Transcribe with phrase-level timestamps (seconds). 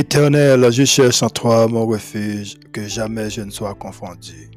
[0.00, 4.50] Éternel, je cherche en toi mon refuge, que jamais je ne sois confondu.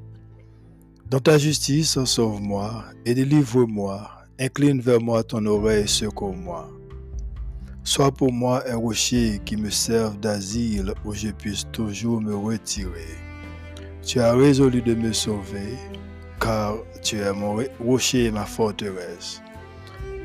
[1.09, 4.09] Dans ta justice, sauve-moi et délivre-moi.
[4.39, 6.69] Incline vers moi ton oreille, secours-moi.
[7.83, 13.17] Sois pour moi un rocher qui me serve d'asile où je puisse toujours me retirer.
[14.01, 15.77] Tu as résolu de me sauver,
[16.39, 19.41] car tu es mon rocher et ma forteresse.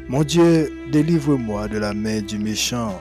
[0.09, 3.01] Mon Dieu, délivre-moi de la main du méchant,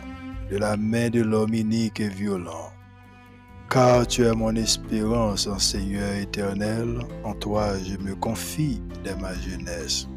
[0.50, 2.72] de la main de l'homme inique et violent.
[3.70, 9.34] Car tu es mon espérance, en Seigneur éternel, en toi je me confie dès ma
[9.34, 10.08] jeunesse.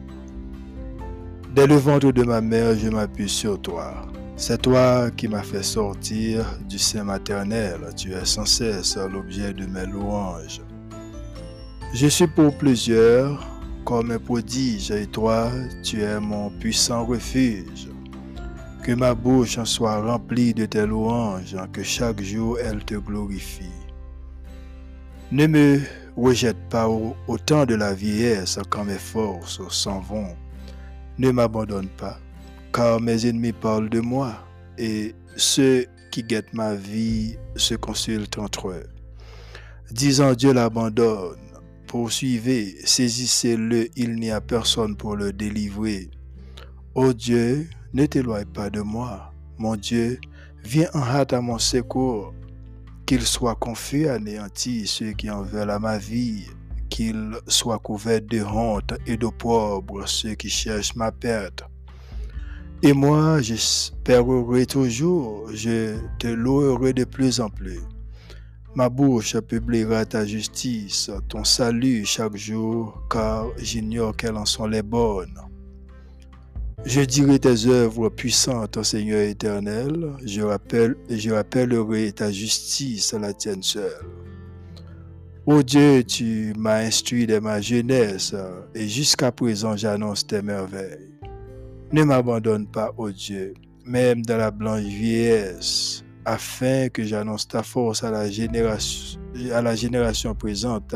[1.54, 4.06] Dès le ventre de ma mère, je m'appuie sur toi.
[4.36, 7.80] C'est toi qui m'as fait sortir du sein maternel.
[7.96, 10.62] Tu es sans cesse l'objet de mes louanges.
[11.92, 13.46] Je suis pour plusieurs
[13.84, 15.50] comme un prodige, et toi,
[15.82, 17.89] tu es mon puissant refuge.
[18.82, 23.76] Que ma bouche en soit remplie de tes louanges, que chaque jour elle te glorifie.
[25.30, 25.80] Ne me
[26.16, 27.14] rejette pas au,
[27.44, 30.34] temps de la vieillesse quand mes forces s'en vont.
[31.18, 32.18] Ne m'abandonne pas,
[32.72, 34.34] car mes ennemis parlent de moi,
[34.78, 38.86] et ceux qui guettent ma vie se consultent entre eux.
[39.90, 41.36] Disant Dieu l'abandonne,
[41.86, 46.08] Poursuivez, saisissez-le, il n'y a personne pour le délivrer.
[46.94, 49.32] Ô Dieu, ne t'éloigne pas de moi.
[49.58, 50.18] Mon Dieu,
[50.64, 52.32] viens en hâte à mon secours.
[53.06, 56.46] Qu'il soit confus, anéanti ceux qui en veulent à ma vie.
[56.88, 61.64] Qu'il soit couvert de honte et d'opprobre ceux qui cherchent ma perte.
[62.82, 67.80] Et moi, j'espérerai toujours, je te louerai de plus en plus.
[68.74, 74.82] Ma bouche publiera ta justice, ton salut chaque jour, car j'ignore quelles en sont les
[74.82, 75.38] bonnes.
[76.86, 83.34] Je dirai tes œuvres puissantes, Seigneur éternel, je, rappelle, je rappellerai ta justice à la
[83.34, 83.92] tienne seule.
[85.44, 88.34] Ô Dieu, tu m'as instruit de ma jeunesse,
[88.74, 91.10] et jusqu'à présent j'annonce tes merveilles.
[91.92, 93.52] Ne m'abandonne pas, ô Dieu,
[93.84, 99.18] même dans la blanche vieillesse afin que j'annonce ta force à la génération,
[100.34, 100.94] présente,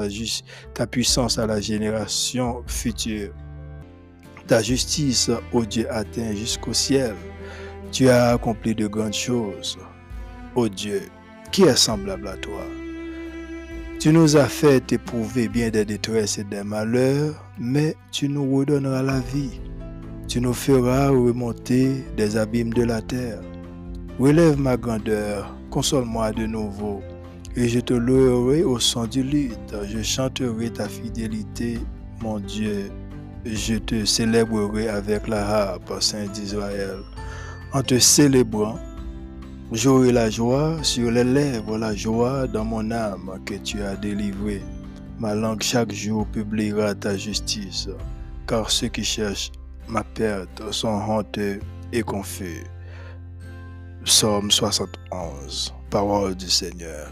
[0.74, 3.32] ta puissance à la génération future.
[4.46, 7.14] Ta justice, ô Dieu, atteint jusqu'au ciel.
[7.90, 9.78] Tu as accompli de grandes choses.
[10.54, 11.02] Ô Dieu,
[11.50, 12.62] qui est semblable à toi?
[13.98, 19.02] Tu nous as fait éprouver bien des détresses et des malheurs, mais tu nous redonneras
[19.02, 19.60] la vie.
[20.28, 23.40] Tu nous feras remonter des abîmes de la terre.
[24.18, 27.00] Relève ma grandeur, console-moi de nouveau,
[27.56, 29.74] et je te louerai au son du lutte.
[29.88, 31.78] Je chanterai ta fidélité,
[32.20, 32.90] mon Dieu.
[33.44, 37.00] Je te célébrerai avec la harpe, Saint d'Israël.
[37.72, 38.78] En te célébrant,
[39.70, 44.62] j'aurai la joie sur les lèvres, la joie dans mon âme que tu as délivrée.
[45.18, 47.88] Ma langue chaque jour publiera ta justice,
[48.46, 49.52] car ceux qui cherchent
[49.88, 51.60] ma perte sont honteux
[51.92, 52.64] et confus.
[54.04, 57.08] Psaume 71, parole du Seigneur.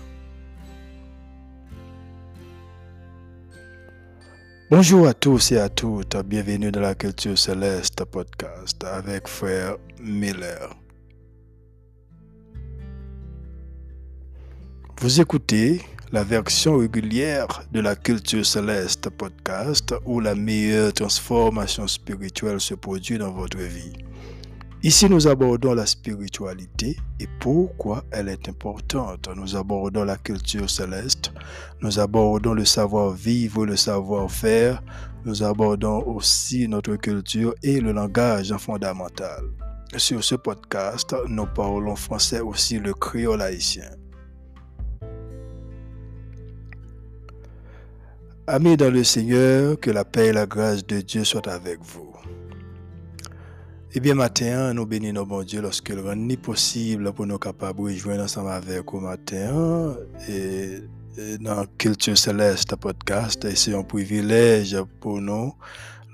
[4.75, 10.75] Bonjour à tous et à toutes, bienvenue dans la Culture Céleste podcast avec frère Miller.
[14.99, 22.59] Vous écoutez la version régulière de la Culture Céleste podcast où la meilleure transformation spirituelle
[22.59, 23.93] se produit dans votre vie.
[24.85, 29.29] Ici, nous abordons la spiritualité et pourquoi elle est importante.
[29.37, 31.33] Nous abordons la culture céleste,
[31.81, 34.83] nous abordons le savoir-vivre, le savoir-faire,
[35.25, 39.45] nous abordons aussi notre culture et le langage fondamental.
[39.97, 43.91] Sur ce podcast, nous parlons français aussi le créole haïtien.
[48.49, 52.13] Amis dans le Seigneur, que la paix et la grâce de Dieu soient avec vous.
[53.95, 57.79] Eh bien, matin, nous bénissons bon Dieu lorsque le rend ni possible pour nous capables
[57.79, 59.95] de rejoindre ensemble avec au matin
[60.31, 60.79] et,
[61.39, 63.45] dans Culture Céleste podcast.
[63.45, 65.53] Et c'est un privilège pour nous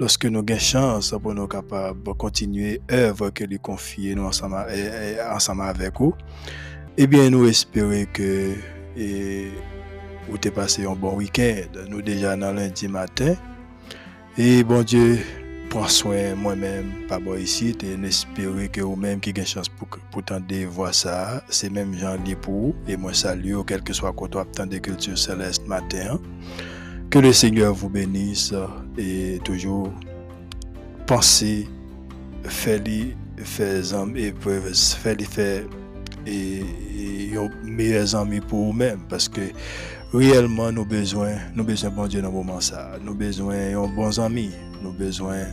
[0.00, 4.56] lorsque nous avons chance pour nous capables de continuer l'œuvre que lui confie nous ensemble,
[5.32, 6.14] ensemble avec vous.
[6.96, 8.54] Eh bien, nous espérons que
[10.28, 11.86] vous avez passé un bon week-end.
[11.88, 13.36] Nous déjà dans lundi matin.
[14.36, 15.20] Et bon Dieu,
[15.68, 20.22] prends soin moi-même, pas bon ici, et espérer que vous-même qui avez chance pour, pour
[20.22, 24.34] de voir ça, c'est même gens li pour et moi salue, quel que soit quand
[24.36, 26.18] on des culture céleste matin.
[27.10, 28.54] Que le Seigneur vous bénisse
[28.96, 29.92] et toujours
[31.06, 31.68] pensez,
[32.44, 34.34] faites-les, faites et
[34.72, 35.62] faites-les faire
[36.26, 37.30] et, et
[37.64, 39.40] meilleurs amis pour nous-mêmes parce que
[40.12, 42.92] réellement nous besoin nous besoin bon Dieu dans moment ça.
[43.02, 44.50] Nous besoin un bons amis
[44.82, 45.44] nous besoin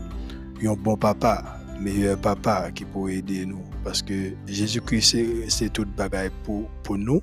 [0.64, 3.64] un bon papa meilleur papa qui pourrait aider nous.
[3.84, 5.18] Parce que Jésus-Christ
[5.48, 7.22] c'est toute bagaille pour pour nous.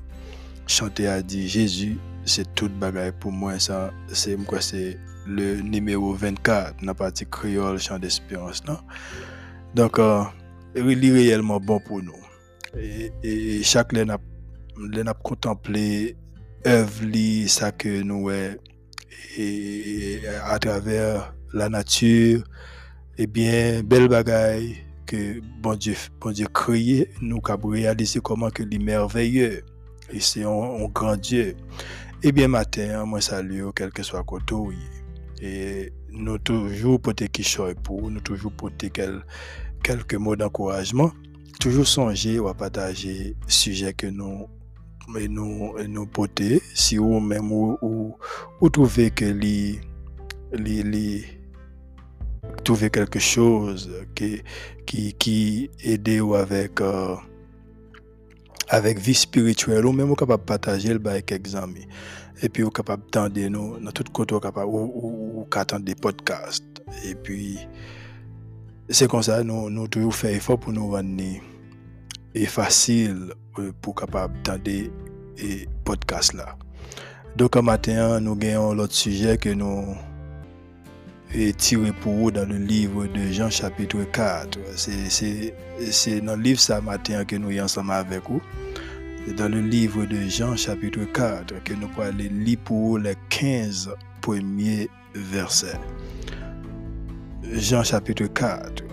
[0.66, 3.58] Chanter a dit Jésus c'est toute bagaille pour moi.
[3.58, 8.78] Ça c'est c'est le numéro 24 dans la partie créole chant d'espérance non?
[9.74, 10.24] Donc euh,
[10.76, 12.16] il est réellement bon pour nous.
[13.22, 14.16] Et, chaque l'année
[15.04, 16.16] n'a contemplé
[16.66, 22.44] œuvre ça que nous et, à travers la nature
[23.18, 28.62] et bien belle bagaille que bon Dieu bon Dieu créé nous avons réalisé comment que
[28.62, 29.64] est merveilleux
[30.12, 31.56] et c'est un, grand Dieu.
[32.22, 34.54] Et bien matin moi salue quel que soit côté
[35.40, 37.44] et nous toujours porter qui
[37.82, 41.10] pour nous toujours porter quelques mots d'encouragement.
[41.58, 44.46] Toujours songer ou à partager sujet que nous
[45.18, 46.08] et nous nous
[46.74, 47.76] si ou même ou,
[48.60, 49.80] ou, trouver que les
[50.52, 51.24] les
[52.64, 54.42] trouver quelque chose qui
[54.86, 57.16] qui qui aider ou avec euh,
[58.68, 61.86] avec vie spirituelle ou même ou capable partager le avec quelques amis
[62.42, 67.14] et puis ou capable tendre nous dans tout côté capable ou, ou, des podcasts et
[67.14, 67.58] puis
[68.88, 71.22] c'est comme ça nous nous toujours faire effort pour nous rendre
[72.34, 74.90] et facile euh, pour capable des
[75.84, 76.56] podcasts là.
[77.34, 80.11] Donc un matin, nous gagnons l'autre sujet que nous et
[81.56, 84.58] tiré pour vous dans le livre de Jean chapitre 4.
[84.76, 88.42] C'est dans le livre ce matin que nous sommes avec vous.
[89.36, 93.90] Dans le livre de Jean chapitre 4 que nous allons lire pour les 15
[94.20, 95.78] premiers versets.
[97.52, 98.84] Jean chapitre 4.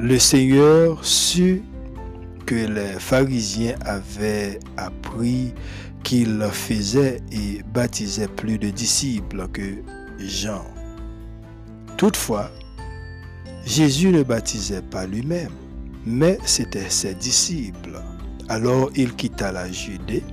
[0.00, 1.62] Le Seigneur sut
[2.46, 5.52] que les pharisiens avaient appris
[6.02, 9.82] qu'il faisait et baptisait plus de disciples que
[11.96, 12.50] Toutefois,
[13.64, 15.52] Jésus ne baptisait pas lui-même,
[16.04, 18.00] mais c'était ses disciples.
[18.48, 20.24] Alors il quitta la Judée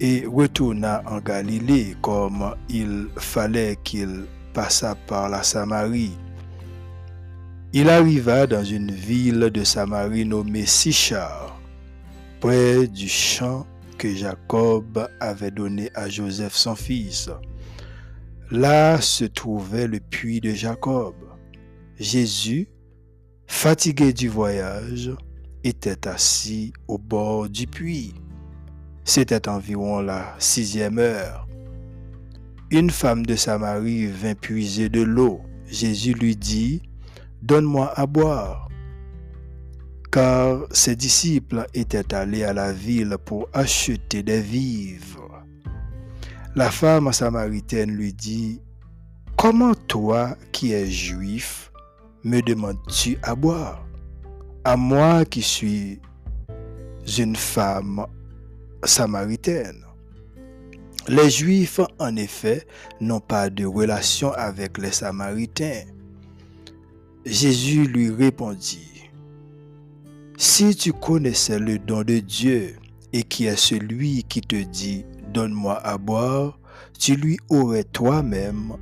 [0.00, 6.16] et retourna en Galilée comme il fallait qu'il passât par la Samarie.
[7.72, 11.58] Il arriva dans une ville de Samarie nommée Sichar,
[12.40, 13.66] près du champ
[13.98, 17.30] que Jacob avait donné à Joseph son fils.
[18.52, 21.14] Là se trouvait le puits de Jacob.
[21.98, 22.68] Jésus,
[23.48, 25.10] fatigué du voyage,
[25.64, 28.14] était assis au bord du puits.
[29.02, 31.48] C'était environ la sixième heure.
[32.70, 35.40] Une femme de Samarie vint puiser de l'eau.
[35.66, 36.82] Jésus lui dit,
[37.42, 38.68] Donne-moi à boire.
[40.12, 45.25] Car ses disciples étaient allés à la ville pour acheter des vivres.
[46.56, 48.62] La femme samaritaine lui dit,
[49.36, 51.70] Comment toi qui es juif
[52.24, 53.86] me demandes-tu à boire?
[54.64, 56.00] À moi qui suis
[57.18, 58.06] une femme
[58.84, 59.84] samaritaine.
[61.08, 62.66] Les Juifs, en effet,
[63.02, 65.82] n'ont pas de relation avec les Samaritains.
[67.26, 69.10] Jésus lui répondit,
[70.38, 72.76] Si tu connaissais le don de Dieu
[73.12, 75.04] et qui est celui qui te dit,
[75.36, 76.58] Donne-moi à boire,
[76.98, 78.72] tu lui aurais toi-même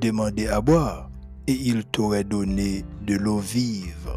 [0.00, 1.10] demandé à boire
[1.46, 4.16] et il t'aurait donné de l'eau vive.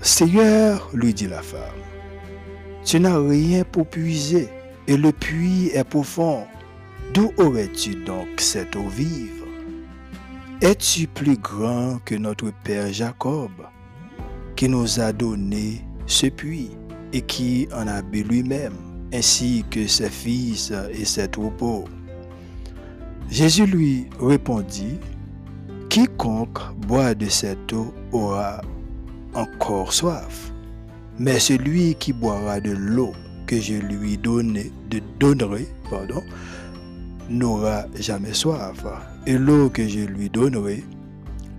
[0.00, 1.60] Seigneur, lui dit la femme,
[2.86, 4.48] tu n'as rien pour puiser
[4.86, 6.46] et le puits est profond.
[7.12, 9.44] D'où aurais-tu donc cette eau vive?
[10.62, 13.50] Es-tu plus grand que notre Père Jacob,
[14.56, 16.70] qui nous a donné ce puits
[17.12, 21.84] et qui en a bu lui-même, ainsi que ses fils et ses troupeaux.
[23.30, 24.98] Jésus lui répondit,
[25.88, 28.60] Quiconque boit de cette eau aura
[29.34, 30.52] encore soif,
[31.18, 33.12] mais celui qui boira de l'eau
[33.46, 35.00] que je lui donnerai, de
[35.90, 36.22] pardon,
[37.28, 38.84] n'aura jamais soif.
[39.26, 40.84] Et l'eau que je lui donnerai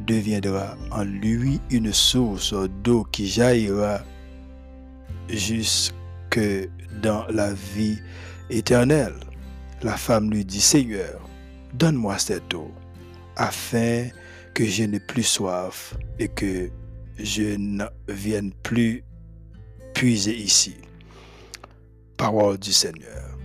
[0.05, 3.99] deviendra en lui une source d'eau qui jaillira
[5.29, 5.93] jusque
[7.01, 7.99] dans la vie
[8.49, 9.15] éternelle.
[9.81, 11.21] La femme lui dit, Seigneur,
[11.73, 12.71] donne-moi cette eau,
[13.35, 14.07] afin
[14.53, 16.69] que je n'ai plus soif et que
[17.19, 19.03] je ne vienne plus
[19.93, 20.75] puiser ici.
[22.17, 23.37] Parole du Seigneur.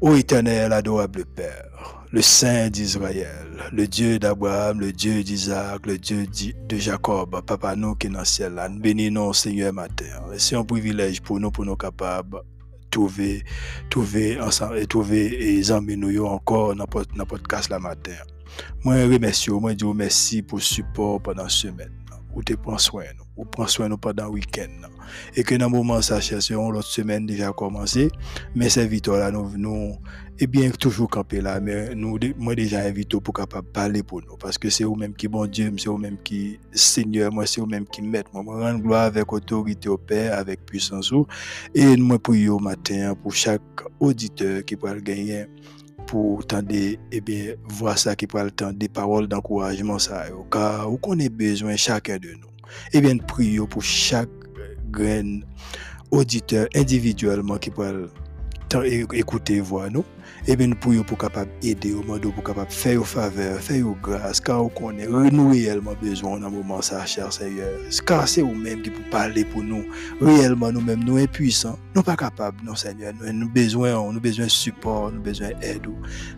[0.00, 6.26] Ô éternel, adorable Père, le Saint d'Israël, le Dieu d'Abraham, le Dieu d'Isaac, le Dieu
[6.26, 8.58] de Jacob, Papa nous qui est dans le ciel,
[9.12, 10.06] nous Seigneur matin.
[10.38, 12.40] C'est un privilège pour nous, pour nous capables
[12.90, 13.44] trouver,
[13.88, 18.12] trouver ensemble et trouver les amis nous encore dans le podcast la matin.
[18.84, 21.92] Moi, remercie, moi, dis merci pour le support pendant la semaine.
[22.34, 23.04] Ou te prends soin,
[23.40, 24.88] ou prends soin nous pendant le week-end.
[25.34, 28.10] Et que dans le moment, ça cherche, l'autre semaine déjà commencé.
[28.54, 29.96] Mais vite là, nous, nous
[30.40, 31.60] et bien toujours camper là.
[31.60, 34.36] Mais nous moi déjà invité pour capable parler pour nous.
[34.36, 37.60] Parce que c'est vous même qui bon Dieu c'est vous même qui Seigneur moi c'est
[37.60, 41.12] vous même qui maître moi rends gloire avec autorité au Père avec puissance
[41.74, 43.60] et moi prie au matin pour chaque
[44.00, 45.46] auditeur qui pourra gagner
[46.06, 50.98] pour tendre et bien voir ça qui pourra tendre des paroles d'encouragement ça car vous
[50.98, 52.49] connaissez besoin chacun de nous
[52.92, 54.28] et bien prions pour chaque
[54.90, 55.40] grain
[56.10, 57.92] auditeur individuellement qui pourra
[59.12, 60.04] écouter voir nous.
[60.46, 64.40] Et bien nous prions pour capable aider au monde pour capable faire faveur faire grâce
[64.40, 67.68] car on connaît nous réellement besoin dans moment ça cher Seigneur.
[68.06, 69.84] Car c'est vous même qui peut parler pour nous.
[70.20, 73.12] Réellement nous mêmes nous impuissants nous pas capables non Seigneur.
[73.20, 75.86] Nous avons besoin nous besoin support nous besoin d'aide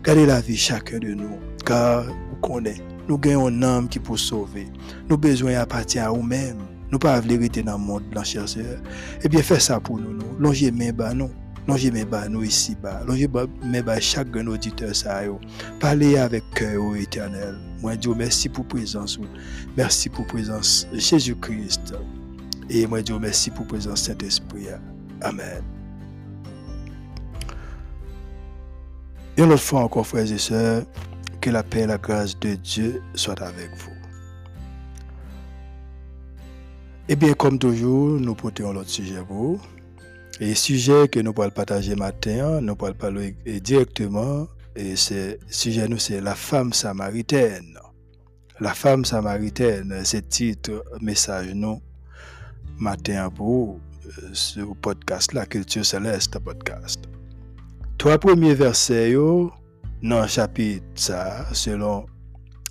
[0.03, 4.17] gardez la vie chacun de nous car vous connaît nous gagnons une âme qui peut
[4.17, 4.67] sauver
[5.09, 6.57] nous besoin appartient à vous-même
[6.91, 8.77] nous pas vérité dans le monde, Seigneur.
[9.23, 10.71] Eh bien, fais ça pour nous, nous.
[10.71, 11.31] Main bas, nous.
[11.67, 13.01] Longez mes bas nous ici bas.
[13.07, 13.29] Longez
[13.63, 15.39] mes bas chaque auditeur ça yo.
[15.79, 17.55] Parlez avec cœur éternel.
[17.81, 19.17] Moi Dieu merci pour présence.
[19.77, 21.93] Merci pour présence Jésus-Christ.
[22.69, 24.67] Et moi Dieu merci pour présence Saint-Esprit.
[25.21, 25.63] Amen.
[29.37, 30.83] Et une autre fois encore, frères et sœurs,
[31.43, 33.91] que la paix et la grâce de Dieu soient avec vous.
[37.09, 39.61] Eh bien, comme toujours, nous portons l'autre sujet pour vous.
[40.39, 45.89] Et le sujet que nous pourrons partager matin, nous pourrons parler directement, et ce sujet
[45.89, 47.77] nous, c'est la femme samaritaine.
[48.61, 51.81] La femme samaritaine, c'est titre, message nous,
[52.79, 57.01] matin pour euh, sur podcast, la culture céleste podcast.
[57.97, 59.13] Trois premiers versets,
[60.03, 62.05] le chapitre, ça, selon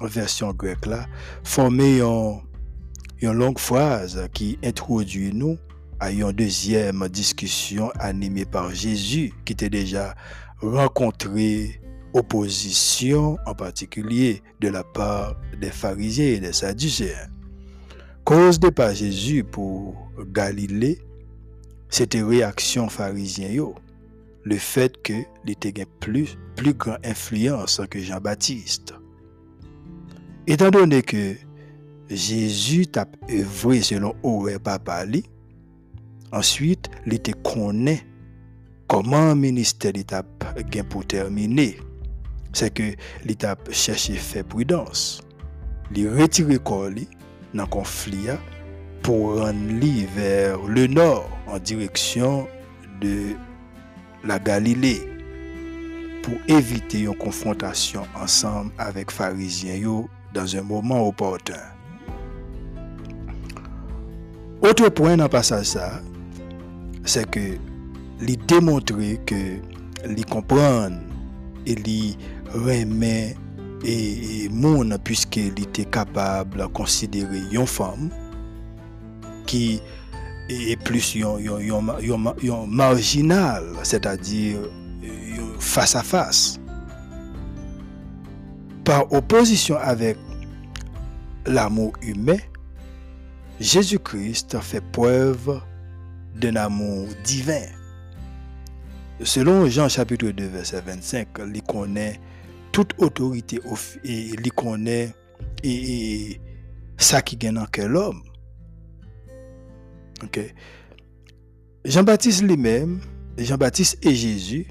[0.00, 1.06] la version grecque, là,
[1.44, 5.56] formé une longue phrase qui introduit nous
[5.98, 10.14] à une deuxième discussion animée par Jésus qui était déjà
[10.60, 11.80] rencontré
[12.12, 17.28] opposition en particulier de la part des pharisiens et des sadducéens.
[18.24, 21.00] Cause de pas Jésus pour Galilée,
[21.88, 23.48] c'était réaction pharisien
[24.44, 25.12] le fait que
[25.46, 28.94] était plus plus grande influence que Jean-Baptiste.
[30.46, 31.34] Étant donné que
[32.10, 35.04] Jésus t'a œuvré selon Auré Papa
[36.32, 38.02] Ensuite, il était connaît
[38.88, 40.22] comment ministère l'État
[40.88, 41.78] pour terminer.
[42.52, 42.94] C'est que
[43.24, 45.22] l'État cherché faire prudence.
[45.94, 46.90] Il retiré corps
[47.54, 48.28] dans le conflit
[49.02, 52.46] pour rendre vers le nord en direction
[53.00, 53.34] de
[54.24, 55.08] la Galilée
[56.22, 61.54] pour éviter une confrontation ensemble avec les pharisiens dans un moment opportun.
[64.62, 65.76] Autre point dans le passage
[67.04, 67.56] c'est que
[68.20, 69.58] lui démontrer que
[70.06, 70.98] lui comprendre
[71.66, 72.16] et lui
[72.54, 73.36] remet
[73.84, 78.10] et, monde puisqu'il était capable de considérer une femme
[79.46, 79.82] qui
[80.72, 84.58] est plus yon, marginal, c'est-à-dire
[85.58, 86.58] face à face.
[88.84, 90.16] Par opposition avec
[91.46, 92.38] l'amour humain,
[93.60, 95.60] Jésus-Christ fait preuve
[96.34, 97.62] d'un amour divin.
[99.22, 102.18] Selon Jean chapitre 2 verset 25, il connaît
[102.72, 103.60] toute autorité
[104.02, 105.14] et il connaît
[105.62, 106.40] et,
[106.96, 108.22] ça qui gagne dans quel homme?
[111.84, 113.00] Jean-Baptiste lui-même,
[113.38, 114.66] Jean-Baptiste et Jésus,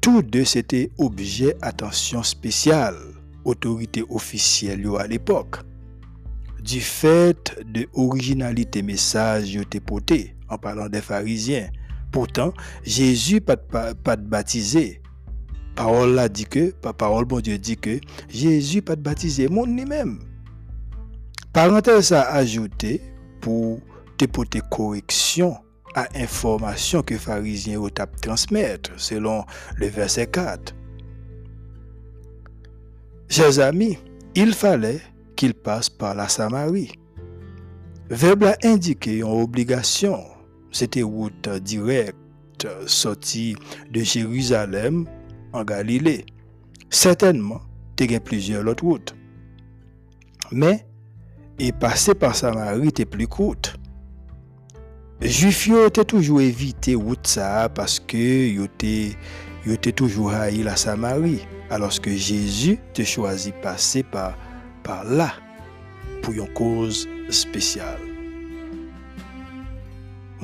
[0.00, 2.96] tous deux c'était objet attention spéciale,
[3.44, 5.56] autorité officielle à l'époque.
[6.62, 11.70] Du fait de originalité message été porté, en parlant des pharisiens.
[12.10, 12.52] Pourtant,
[12.84, 15.00] Jésus pas, pas, pas baptisé.
[15.76, 20.18] Parole là dit que, parole bon Dieu dit que Jésus pas baptisé, monde lui-même.
[21.52, 23.00] Parenthèse à ajouter
[23.40, 23.80] pour
[24.16, 25.56] te porter correction
[25.94, 29.44] à information que pharisiens ont transmettre selon
[29.76, 30.74] le verset 4.
[33.28, 33.98] Chers amis,
[34.34, 35.00] il fallait
[35.34, 36.92] qu'il passe par la Samarie.
[38.08, 40.18] Verbe a indiqué une obligation
[40.76, 43.56] c'était route directe sortie
[43.90, 45.06] de Jérusalem
[45.52, 46.26] en Galilée.
[46.90, 47.62] Certainement,
[47.96, 49.14] te gen plusieurs lot wout.
[50.52, 50.78] Men,
[51.58, 53.72] e pase par Samari te pli kout.
[55.16, 58.20] Juif yo te toujou evite wout sa, paske
[58.52, 61.38] yo te toujou hayi la Samari,
[61.72, 64.36] aloske Jezu te chwazi pase par
[65.08, 65.30] la,
[66.20, 67.96] pou yon koz spesyal.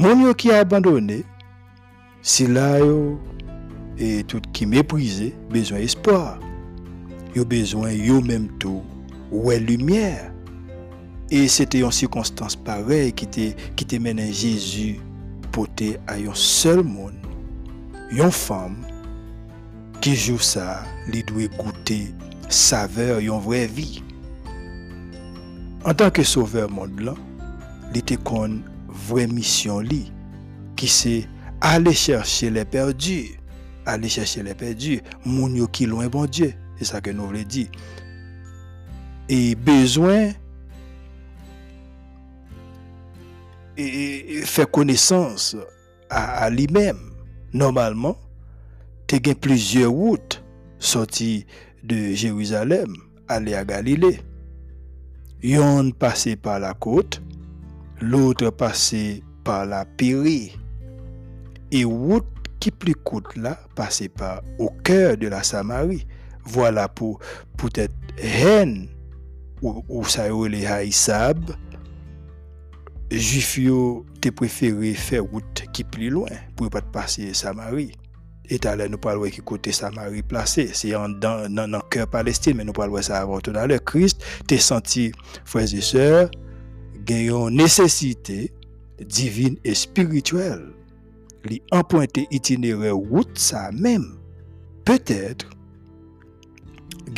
[0.00, 1.20] Moun yo ki abandone,
[2.24, 3.20] si la yo,
[4.00, 6.40] e tout ki meprize, bezwen espoir.
[7.36, 8.80] Yo bezwen yo menm tou,
[9.28, 10.31] ouè lumière.
[11.34, 15.00] Et c'était une circonstance pareille qui te, qui te mène Jésus
[15.50, 17.14] poté à un seul monde,
[18.10, 18.84] une femme
[20.02, 22.12] qui joue ça, lui doit goûter
[22.50, 24.02] saveur, une vraie vie.
[25.86, 27.14] En tant que sauveur monde là,
[27.92, 29.82] il était une vraie mission
[30.76, 31.26] qui c'est
[31.62, 33.40] aller chercher les perdus,
[33.86, 37.68] aller chercher les perdus, moun qui loin bon Dieu, c'est ça que nous voulons dire.
[39.30, 40.32] Et besoin
[43.76, 45.56] et, faire connaissance
[46.10, 46.98] à, lui-même.
[47.52, 48.16] Normalement,
[49.06, 50.42] tu as plusieurs routes
[50.78, 51.46] sorties
[51.82, 52.94] de Jérusalem,
[53.28, 54.20] aller à Galilée.
[55.42, 57.20] Yon passé par la côte,
[58.00, 60.56] l'autre passé par la Périe.
[61.70, 62.26] Et route
[62.60, 66.06] qui plus coûte là, passé par au cœur de la Samarie.
[66.44, 67.18] Voilà pour
[67.56, 68.88] peut-être haine
[69.62, 71.38] ou, ça y les haïsab,
[73.18, 77.92] juif yo te préféré faire route qui plus loin pour pas passer Samarie.
[78.48, 80.70] Et là, nous parlons qui côté Samarie placé.
[80.72, 83.82] C'est dans, dans, le cœur palestin, mais nous parlons ça avant tout à l'heure.
[83.84, 85.12] Christ t'es senti,
[85.44, 86.30] frères et sœurs,
[87.08, 88.52] une nécessité
[89.00, 90.72] divine et spirituelle.
[91.44, 94.16] Li emprunter itinéraire route ça même.
[94.84, 95.48] Peut-être,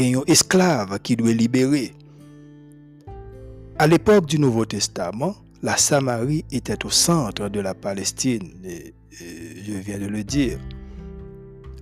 [0.00, 1.92] un esclave qui doit libérer.
[3.78, 8.52] À l'époque du Nouveau Testament, la Samarie était au centre de la Palestine,
[9.10, 10.58] je viens de le dire,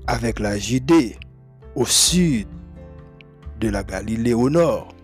[0.06, 1.16] avec la Judée
[1.74, 2.46] au sud
[3.58, 4.94] de la Galilée au nord.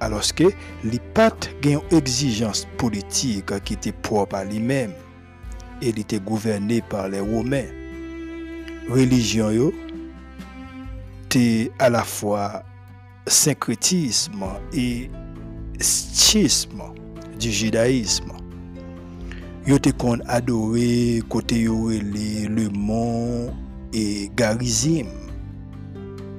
[0.00, 0.44] Alors que
[0.82, 4.92] les pattes une exigence politique qui était propre à lui-même.
[5.82, 7.68] Il était gouverné par les Romains.
[8.88, 9.74] Religion yo,
[11.78, 12.62] à la fois
[13.26, 15.10] syncrétisme et
[15.78, 16.95] schisme
[17.38, 18.32] du judaïsme.
[19.66, 23.52] Yo te kon adoré côté yo le mont
[23.92, 25.06] et garizim.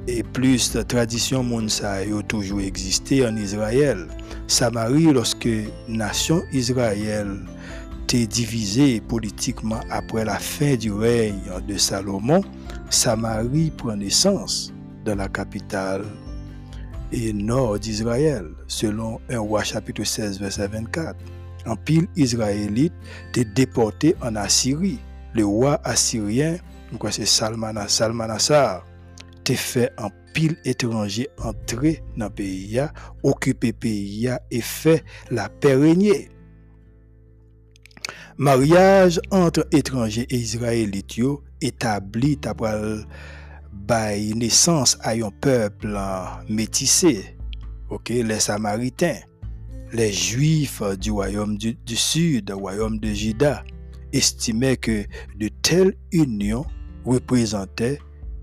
[0.08, 4.08] Et plus de tradition moun sa toujours existé en Israël.
[4.48, 5.50] Samarie, lorsque
[5.90, 7.40] nation Israël
[8.04, 12.42] était divisée politiquement après la fin du règne de Salomon,
[12.90, 14.72] Samarie prend naissance
[15.04, 16.06] dans la capitale
[17.12, 21.16] et nord d'Israël, selon 1 roi chapitre 16, verset 24.
[21.66, 22.94] En pile israélite
[23.30, 25.00] était déporté en Assyrie.
[25.34, 26.58] Le roi assyrien,
[27.12, 28.86] c'est Salmanassar,
[29.40, 32.80] était fait en pile étranger entrer dans le pays,
[33.24, 36.30] occupé le pays et fait la régner.
[38.38, 41.20] Mariage entre étrangers et israélites
[41.60, 42.38] établi
[43.88, 45.98] bay naissance à un peuple
[46.50, 47.38] métissé,
[47.90, 49.20] ok, les Samaritains,
[49.94, 53.64] les Juifs du royaume du, sud, du royaume de Juda,
[54.12, 55.06] estimaient que
[55.38, 56.66] de telles unions
[57.06, 58.00] représentaient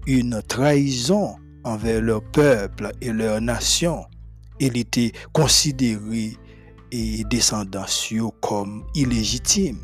[0.07, 4.05] une trahison envers leur peuple et leur nation.
[4.61, 6.33] Il était considéré
[6.91, 9.79] et descendantiaux comme illégitime.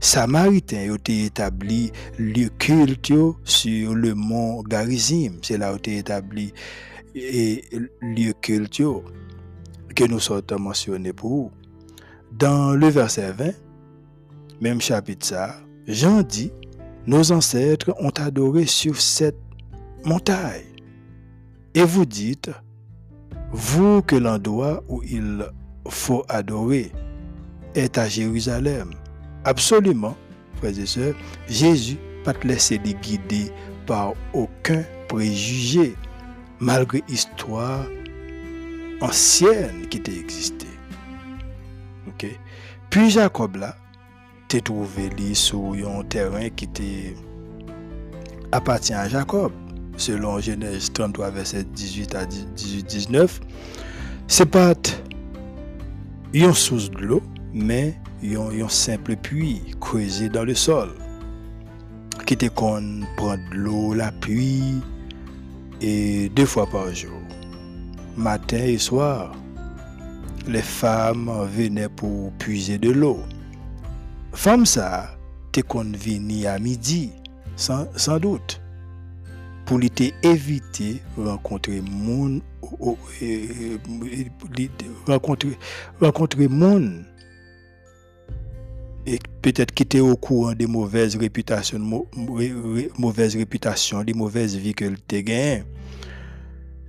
[0.00, 3.12] Samaritains ont établi le culte
[3.44, 5.38] sur le mont Garizim.
[5.42, 6.52] C'est là où été établi
[7.14, 7.64] et
[8.40, 8.82] culte
[9.94, 11.50] que nous sommes mentionnés pour vous.
[12.32, 13.52] Dans le verset 20,
[14.60, 15.56] même chapitre ça,
[15.86, 16.52] Jean dit,
[17.06, 19.38] nos ancêtres ont adoré sur cette
[20.04, 20.64] montagne.
[21.74, 22.50] Et vous dites,
[23.52, 25.46] vous que l'endroit où il
[25.88, 26.92] faut adorer
[27.74, 28.90] est à Jérusalem.
[29.46, 30.16] Absolument,
[30.56, 31.14] frères et sœurs,
[31.48, 33.52] Jésus pas te laisser guider
[33.86, 35.94] par aucun préjugé,
[36.58, 37.86] malgré l'histoire
[39.00, 40.66] ancienne qui t'a existé.
[42.08, 42.26] Ok?
[42.90, 43.76] Puis Jacob là,
[44.48, 47.14] t'es trouvé sur un terrain qui
[48.50, 49.52] appartient à Jacob,
[49.96, 53.40] selon Genèse 33, verset 18 à 18-19.
[54.26, 54.74] C'est pas
[56.32, 57.22] une source de l'eau,
[57.54, 60.90] mais un simple puits creusé dans le sol
[62.26, 64.80] qui était qu'on prend de l'eau, la pluie,
[65.80, 67.20] et deux fois par jour,
[68.16, 69.32] matin et soir,
[70.48, 73.20] les femmes venaient pour puiser de l'eau.
[74.32, 75.16] Femme ça,
[75.52, 77.12] t'es convenu à midi,
[77.54, 77.86] sans,
[78.18, 78.60] doute,
[79.64, 79.78] pour
[81.16, 82.40] rencontrer moun,
[85.06, 85.58] rencontrer,
[86.00, 87.04] rencontrer moun
[89.06, 91.78] et peut-être qui était au courant des mauvaises réputations,
[92.98, 95.62] mauvaises réputations, des mauvaises vies que tu gagné.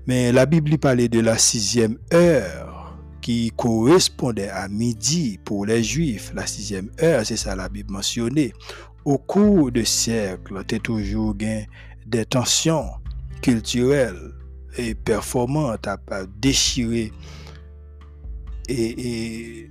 [0.07, 6.31] Mais la Bible parlait de la sixième heure qui correspondait à midi pour les Juifs.
[6.33, 8.53] La sixième heure, c'est ça la Bible mentionnée.
[9.05, 11.69] Au cours de siècles, tu toujours gagné
[12.05, 12.89] des tensions
[13.41, 14.31] culturelles
[14.77, 15.97] et performantes à
[16.39, 17.11] déchirer
[18.69, 19.69] et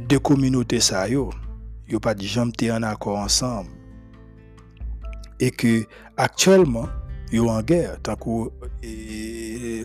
[0.00, 1.30] deux communautés ça yo.
[1.88, 3.70] Yo pas jamais en accord ensemble.
[5.40, 5.84] Et que
[6.16, 6.88] actuellement
[7.30, 7.98] yo en guerre.
[8.02, 8.50] Tant que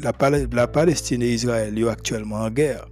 [0.02, 0.14] la,
[0.52, 2.88] la Palestine et Israël yo actuellement en guerre.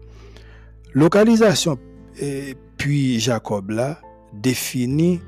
[0.94, 1.78] Localisation
[2.20, 4.00] et puis Jacob là
[4.34, 5.22] défini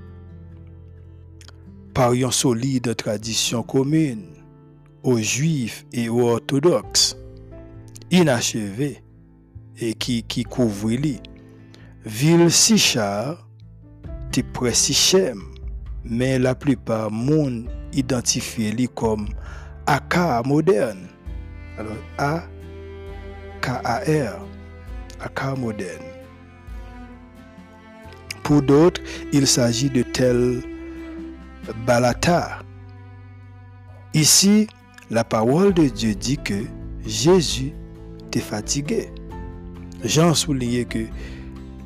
[1.93, 4.27] par une solide tradition commune
[5.03, 7.17] aux juifs et aux orthodoxes.
[8.11, 9.01] Inachevée
[9.79, 10.89] et qui, qui couvre
[12.07, 13.35] Ville Sichar
[14.31, 15.41] te pre Sichem,
[16.07, 17.67] men la plupart moun
[17.99, 19.27] identifiye li kom
[19.91, 21.09] Akar moderne.
[21.77, 21.99] Alors
[23.59, 24.39] A-K-A-R,
[25.19, 26.07] Akar moderne.
[28.43, 29.01] Pour d'autres,
[29.33, 30.63] il s'agit de tel
[31.85, 32.59] Balata.
[34.13, 34.67] Ici,
[35.11, 36.63] la parole de Dieu dit que
[37.05, 37.73] Jésus
[38.31, 39.09] te fatigué.
[40.05, 41.05] Jean soulignait que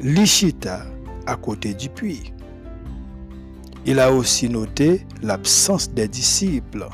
[0.03, 0.83] Lichita
[1.27, 2.33] à côté du puits.
[3.85, 6.87] Il a aussi noté l'absence des disciples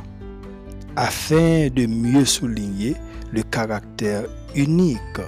[0.97, 2.95] afin de mieux souligner
[3.31, 5.21] le caractère unique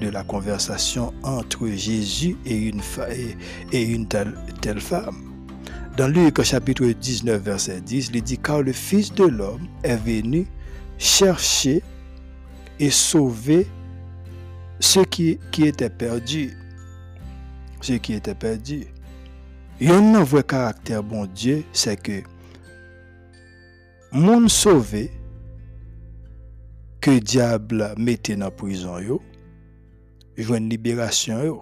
[0.00, 2.80] de la conversation entre Jésus et une,
[3.70, 5.32] et une telle, femme.
[5.96, 10.48] Dans Luc chapitre 19 verset 10, il dit car le Fils de l'homme est venu
[10.98, 11.80] chercher
[12.80, 13.68] et sauver
[14.80, 16.56] ceux qui, qui étaient perdus
[17.80, 18.86] ce qui était perdu.
[19.82, 22.22] Un vrai caractère bon Dieu, c'est que
[24.12, 25.10] mon sauvé
[27.00, 29.22] que diable mettait dans la prison, yo,
[30.36, 31.60] une libération.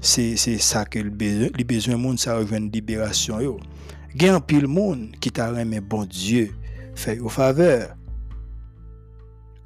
[0.00, 3.38] C'est, c'est ça que le besoin, le besoin monde ça une libération.
[4.14, 6.50] Il y a un pile monde qui t'a bon Dieu
[6.94, 7.96] fait au faveur.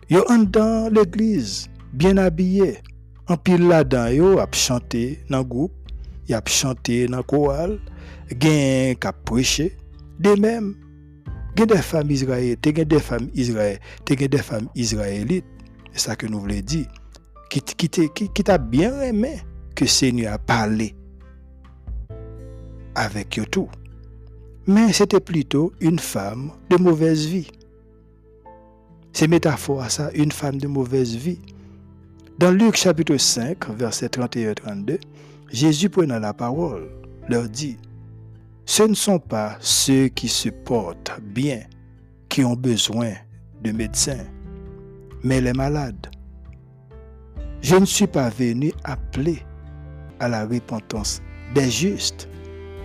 [0.08, 2.78] Yo dans l'église, bien habillé.
[3.26, 5.72] An pil la dan yo ap chante nan goup,
[6.28, 7.78] y ap chante nan kowal,
[8.30, 9.72] gen kap preche,
[10.22, 10.74] de men,
[11.58, 15.48] gen de fam Izrael, te gen de fam Izrael, te gen de fam Izraelit,
[15.90, 16.84] e sa ke nou vle di,
[17.50, 19.36] ki ta bien reme
[19.76, 20.92] ke se nye a pale
[22.96, 23.68] avek yo tou.
[24.66, 27.44] Men, se te plito un fam de mouvez vi.
[29.14, 31.36] Se metafora sa, un fam de mouvez vi.
[32.38, 34.98] Dans Luc chapitre 5, verset 31-32,
[35.50, 36.90] Jésus prenant la parole,
[37.30, 37.78] leur dit,
[38.66, 41.62] Ce ne sont pas ceux qui se portent bien
[42.28, 43.12] qui ont besoin
[43.62, 44.26] de médecins,
[45.22, 46.08] mais les malades.
[47.62, 49.38] Je ne suis pas venu appeler
[50.20, 51.22] à la repentance
[51.54, 52.28] des justes,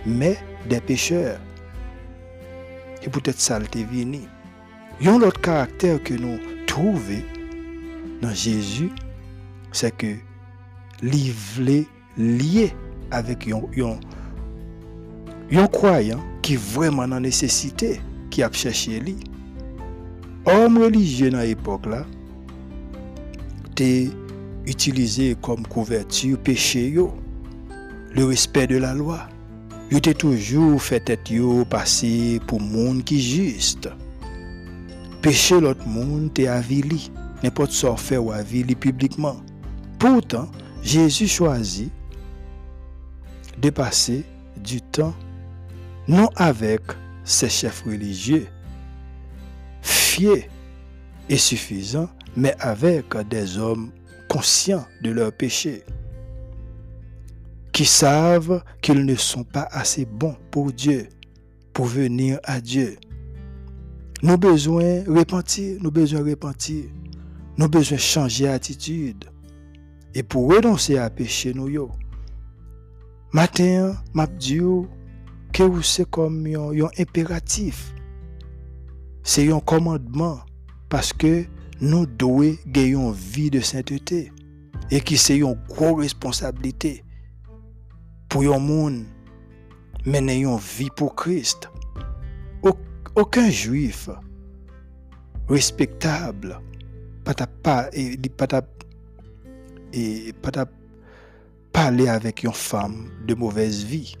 [0.06, 0.38] mais
[0.70, 1.38] des pécheurs.
[3.02, 4.20] Et peut-être ça le venu.
[4.98, 7.22] Il y a un autre caractère que nous trouvons
[8.22, 8.90] dans Jésus,
[9.72, 10.14] c'est que
[11.02, 11.32] li
[12.16, 12.72] lié
[13.10, 13.62] avec un
[15.66, 19.16] croyant qui vraiment en nécessité, qui a cherché lui.
[20.46, 22.06] Homme religieux dans l'époque là,
[24.66, 26.94] utilisé comme couverture péché
[28.14, 29.28] le respect de la loi.
[29.90, 31.30] Il était toujours fait être
[31.64, 33.88] passer pour monde qui juste.
[35.20, 37.10] Péché l'autre monde t'es avili,
[37.42, 39.36] n'importe quoi faire ou avili publiquement.
[40.02, 40.50] Pourtant,
[40.82, 41.92] Jésus choisit
[43.56, 44.24] de passer
[44.56, 45.14] du temps
[46.08, 46.80] non avec
[47.22, 48.48] ses chefs religieux,
[49.80, 50.50] fiers
[51.28, 53.92] et suffisants, mais avec des hommes
[54.28, 55.84] conscients de leurs péchés,
[57.70, 61.10] qui savent qu'ils ne sont pas assez bons pour Dieu,
[61.72, 62.96] pour venir à Dieu.
[64.20, 66.86] Nous besoin repentir, nous besoin repentir,
[67.56, 69.26] nous besoin changer d'attitude.
[70.14, 71.90] Et pour renoncer à péché nous yo.
[73.32, 74.60] Matin, m'a dit
[75.52, 77.94] que c'est comme un impératif.
[79.22, 80.40] C'est un commandement
[80.90, 81.44] parce que
[81.80, 84.30] nous devons gagner une vie de sainteté
[84.90, 87.04] et qui c'est une grosse responsabilité
[88.28, 89.04] pour un monde
[90.04, 91.70] mener une vie pour Christ.
[93.14, 94.08] Aucun juif
[95.48, 96.58] respectable
[97.24, 97.90] pas pas
[99.92, 100.66] et pas
[101.72, 104.14] parler avec une femme de mauvaise vie.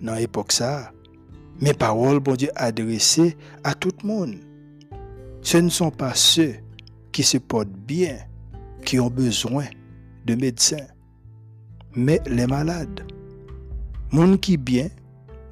[0.00, 0.92] Dans l'époque ça,
[1.60, 4.36] mes paroles, bon Dieu, adressées à tout le monde.
[5.42, 6.54] Ce ne sont pas ceux
[7.12, 8.16] qui se portent bien
[8.84, 9.66] qui ont besoin
[10.24, 10.86] de médecins,
[11.94, 13.02] mais les malades.
[14.10, 14.88] Monde qui bien,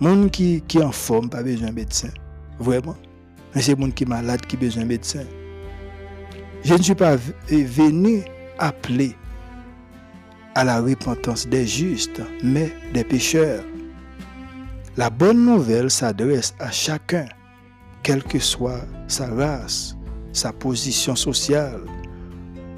[0.00, 2.10] monde qui, qui en forme, pas besoin de médecin.
[2.58, 2.96] Vraiment.
[3.54, 5.24] Mais c'est monde qui est malade qui besoin de médecin.
[6.62, 7.16] Je ne suis pas
[7.48, 8.22] venu
[8.58, 9.14] appeler
[10.54, 13.64] à la repentance des justes, mais des pécheurs.
[14.96, 17.26] La bonne nouvelle s'adresse à chacun,
[18.02, 19.96] quelle que soit sa race,
[20.32, 21.80] sa position sociale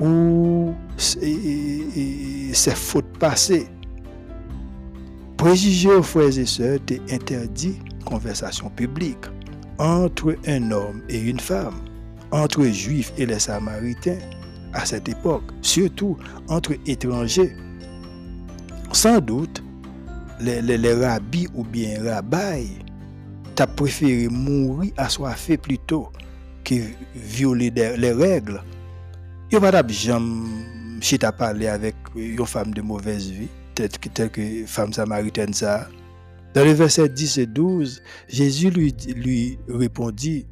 [0.01, 3.69] ou ses fautes passées.
[5.37, 6.81] Préjuger aux frères et sœurs
[7.11, 9.27] interdit conversation publique
[9.79, 11.81] entre un homme et une femme,
[12.31, 14.19] entre juifs et les samaritains
[14.73, 16.17] à cette époque, surtout
[16.49, 17.55] entre étrangers.
[18.93, 19.63] Sans doute,
[20.41, 22.79] les, les, rabbis ou bien rabbis
[23.55, 26.09] t'as préféré mourir assoiffé plutôt
[26.65, 26.75] que
[27.15, 28.63] violer les règles.
[29.51, 30.49] Il pas jamais
[31.03, 35.53] si tu parlé avec une femme de mauvaise vie, telle que, telle que femme samaritaine
[35.53, 35.89] ça.
[36.55, 40.47] Dans le verset 10 et 12, Jésus lui, lui répondit,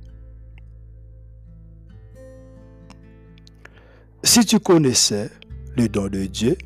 [4.22, 5.30] Si tu connaissais
[5.76, 6.56] le don de Dieu,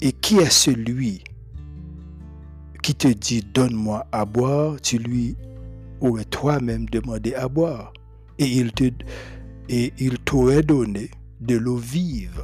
[0.00, 1.22] et qui est celui
[2.82, 5.36] qui te dit donne-moi à boire, tu lui
[6.00, 7.92] aurais toi-même demandé à boire,
[8.38, 8.90] et il te
[9.68, 12.42] et il t'aurait donné de l'eau vive.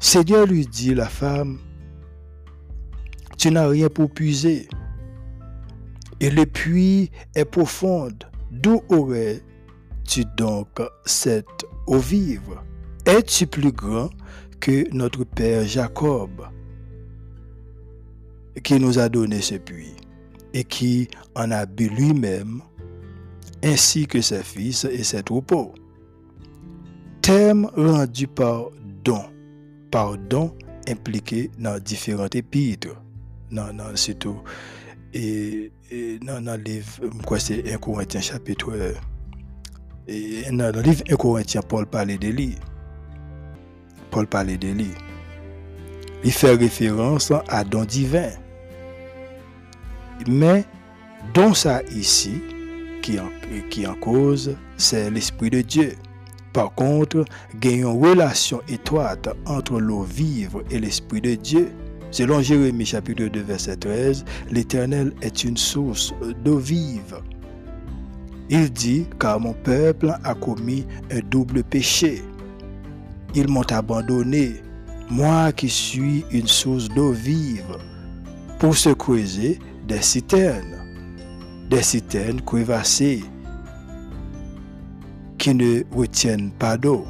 [0.00, 1.58] Seigneur lui dit la femme,
[3.36, 4.68] tu n'as rien pour puiser,
[6.20, 8.24] et le puits est profonde.
[8.50, 8.82] D'où
[10.08, 10.68] aurais-tu donc
[11.04, 12.56] cette eau vive?
[13.04, 14.10] Es-tu plus grand
[14.60, 16.30] que notre Père Jacob,
[18.62, 19.94] qui nous a donné ce puits
[20.54, 22.62] et qui en a bu lui-même,
[23.62, 25.74] ainsi que ses fils et ses troupeaux?
[27.22, 28.70] Thème rendu par
[29.04, 29.24] don,
[29.90, 30.54] par don
[30.88, 32.96] impliqué dans différents épîtres.
[33.50, 34.40] Non, non, c'est tout.
[35.12, 35.70] Et,
[36.22, 36.58] dans
[37.26, 38.72] quoi, c'est 1 Corinthiens chapitre.
[40.08, 42.56] Dans le livre 1 Corinthiens, Paul parlait de lui.
[44.10, 44.88] Paul parlait de lui.
[46.24, 48.30] Il fait référence à don divin.
[50.26, 50.64] Mais
[51.34, 52.40] don ça ici,
[53.02, 53.28] qui en,
[53.90, 55.92] en cause, c'est l'Esprit de Dieu.
[56.54, 57.26] Par contre,
[57.62, 61.70] il une relation étroite entre l'eau vive et l'Esprit de Dieu.
[62.10, 67.20] Selon Jérémie chapitre 2 verset 13, l'Éternel est une source d'eau vive.
[68.50, 72.22] Il dit, car mon peuple a commis un double péché.
[73.34, 74.62] Ils m'ont abandonné,
[75.10, 77.76] moi qui suis une source d'eau vive,
[78.58, 80.78] pour se creuser des citernes,
[81.68, 83.22] des citernes crevassées
[85.36, 87.06] qui ne retiennent pas d'eau.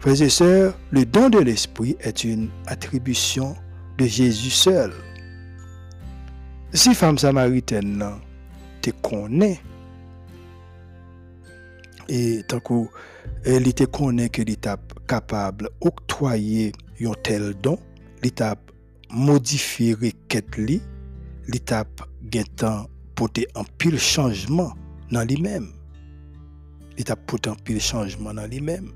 [0.00, 3.56] Frères et sœurs, le don de l'Esprit est une attribution
[3.98, 4.92] de Jésus seul.
[6.72, 8.04] Si femme samaritaine
[8.92, 9.58] te connaît,
[12.08, 17.78] et tant qu'elle te connaît que l'étape capable d'octroyer un tel don,
[18.22, 18.70] l'étape
[19.10, 20.80] modifier requête li,
[21.48, 24.72] l'étape pour porter un pile changement
[25.10, 25.72] dans lui-même.
[26.96, 28.92] L'étape porter un pile changement dans lui-même.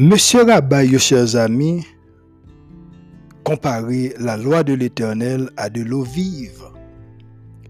[0.00, 1.86] Monsieur Rabbi, chers amis,
[3.44, 6.62] comparer la loi de l'Éternel à de l'eau vive.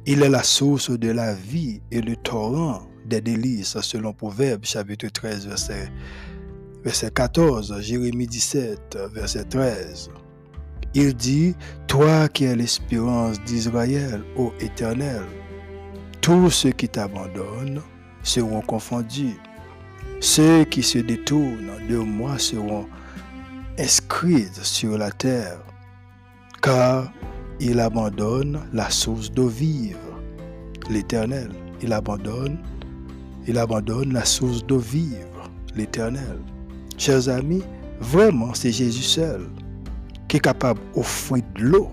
[0.07, 5.09] Il est la source de la vie et le torrent des délices, selon Proverbe chapitre
[5.09, 5.91] 13, verset,
[6.85, 10.11] verset 14, Jérémie 17, verset 13.
[10.95, 11.57] Il dit,
[11.89, 15.25] Toi qui es l'espérance d'Israël, ô Éternel,
[16.21, 17.83] tous ceux qui t'abandonnent
[18.23, 19.37] seront confondus.
[20.21, 22.87] Ceux qui se détournent de moi seront
[23.79, 25.59] inscrits sur la terre,
[26.63, 27.11] car
[27.59, 29.97] il abandonne la source d'eau vive,
[30.91, 31.51] l'Éternel.
[31.83, 32.59] Il abandonne
[33.47, 35.27] il abandonne la source d'eau vive,
[35.75, 36.39] l'éternel.
[36.99, 37.63] Chers amis,
[38.01, 39.49] vraiment, c'est Jésus seul
[40.29, 41.91] qui est capable d'offrir de l'eau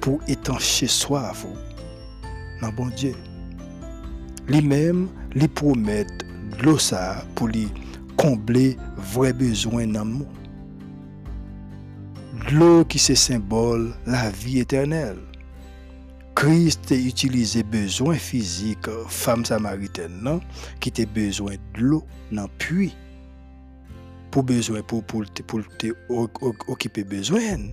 [0.00, 1.46] pour étancher soif
[2.60, 3.14] dans bon Dieu.
[4.46, 6.06] Lui-même, lui promet
[6.58, 7.68] de l'eau ça pour lui
[8.16, 10.26] combler vrais besoins dans le
[12.52, 15.18] L'eau qui se symbole la vie éternelle.
[16.34, 20.40] Christ a utilisé besoin physique femme samaritaine
[20.80, 22.94] qui a besoin de l'eau dans puits
[24.30, 25.62] pour besoin pour pour pour
[26.68, 27.70] occuper besoin.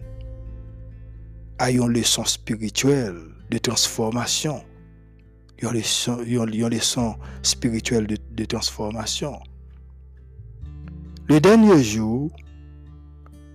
[1.60, 3.20] A une leçon spirituelle
[3.52, 4.64] de transformation
[5.64, 9.40] une leçon une leçon spirituelle de, de transformation.
[11.28, 12.32] Le dernier jour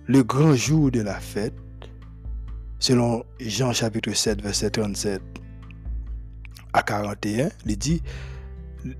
[0.09, 1.53] le grand jour de la fête
[2.79, 5.21] selon Jean chapitre 7, verset 37
[6.73, 8.01] à 41, il dit,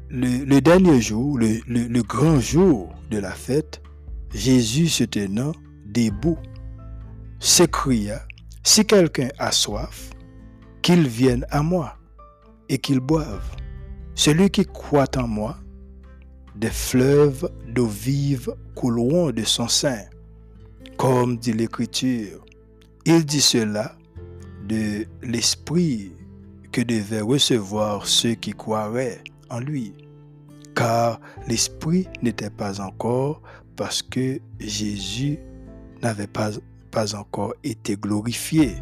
[0.10, 3.82] le, dernier jour, le, grand jour de la fête,
[4.36, 5.54] Jésus se tenant
[5.86, 6.38] debout,
[7.40, 8.22] s'écria,
[8.64, 10.12] si quelqu'un a soif,
[10.84, 11.98] qu'il vienne à moi
[12.70, 13.56] et qu'il boive.
[14.16, 15.58] Celui qui croit en moi,
[16.56, 20.04] des fleuves d'eau vive couleront de son sein,
[20.98, 22.44] comme dit l'Écriture.
[23.06, 23.96] Il dit cela
[24.68, 26.14] de l'esprit
[26.72, 29.94] que devaient recevoir ceux qui croiraient en lui,
[30.76, 33.42] car l'esprit n'était pas encore
[33.76, 35.40] parce que Jésus
[36.02, 36.52] n'avait pas,
[36.92, 38.76] pas encore été glorifié.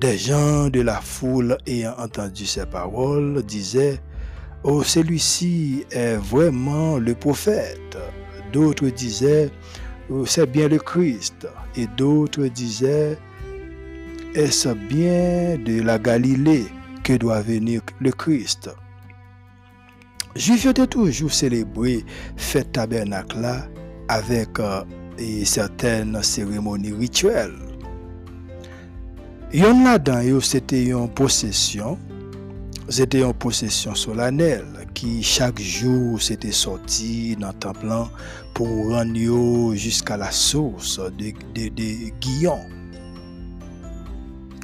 [0.00, 3.98] Des gens de la foule ayant entendu ces paroles disaient,
[4.62, 7.96] Oh, celui-ci est vraiment le prophète.
[8.52, 9.50] D'autres disaient,
[10.10, 11.46] oh, c'est bien le Christ.
[11.76, 13.16] Et d'autres disaient,
[14.34, 16.66] est-ce bien de la Galilée
[17.02, 18.70] que doit venir le Christ?
[20.34, 22.04] Juifs ont toujours célébré
[22.36, 23.46] fête tabernacle
[24.08, 24.82] avec euh,
[25.44, 27.65] certaines cérémonies rituelles.
[29.52, 31.96] Yon là-dedans, c'était une possession,
[32.88, 37.86] c'était une possession solennelle qui chaque jour s'était sorti dans le temple
[38.54, 42.58] pour rendre jusqu'à la source de, de, de Guillon.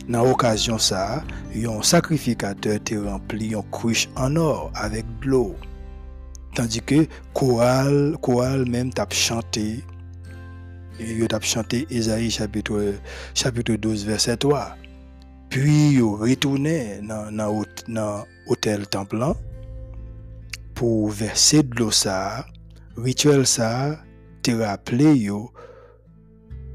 [0.08, 1.22] Dans l'occasion ça,
[1.54, 5.54] un sacrificateur te rempli une cruche en or avec de l'eau.
[6.56, 9.06] Tandis que chorale, chorale même t'a
[11.02, 12.94] chanté, il t'a chanté Isaïe chapitre,
[13.34, 14.76] chapitre 12 verset 3.
[15.50, 17.30] Puis il retourné dans
[18.48, 19.24] l'hôtel temple
[20.74, 22.46] pour verser de l'eau ça,
[22.96, 24.00] rituel ça,
[24.42, 25.52] te rappelé yo,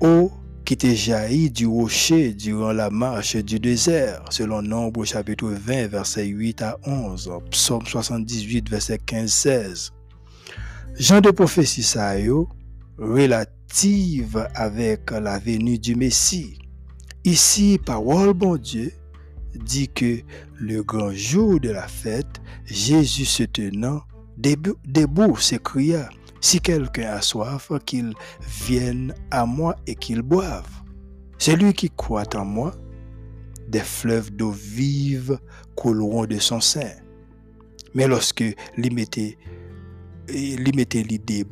[0.02, 0.32] eau
[0.64, 6.26] qui était jailli du rocher durant la marche du désert, selon Nombre chapitre 20, verset
[6.26, 9.92] 8 à 11, Psaume 78, verset 15-16.
[11.00, 12.16] Jean de prophétie ça
[14.56, 16.58] avec la venue du Messie.
[17.24, 18.92] Ici, parole bon Dieu
[19.54, 20.20] dit que
[20.60, 24.02] le grand jour de la fête, Jésus se tenant
[24.38, 26.10] debout, s'écria,
[26.42, 28.14] si quelqu'un a soif, qu'il
[28.66, 30.70] vienne à moi et qu'il boive.
[31.38, 32.74] Celui qui croit en moi,
[33.68, 35.40] des fleuves d'eau vive
[35.76, 36.92] couleront de son sein.
[37.94, 38.44] Mais lorsque
[38.78, 39.38] l'y mettait,
[40.30, 41.44] l'idée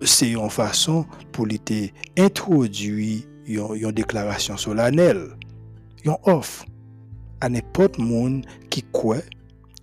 [0.00, 5.30] debout, c'est une façon pour l'introduire introduit une, déclaration solennelle,
[6.04, 6.64] une offre
[7.40, 9.22] à n'importe monde qui croit